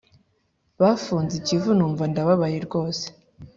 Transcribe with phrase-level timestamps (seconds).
[0.79, 3.05] Bafunze ikivu numva ndababaye rwose